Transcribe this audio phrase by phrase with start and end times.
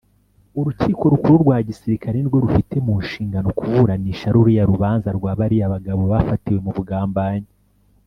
[0.59, 7.49] Urukiko Rukuru rwa Gisirikare nirwo rufite munshingano kuburanisha ruriya rubanza rwabariya bagabo bafatiwe mubugambanyi.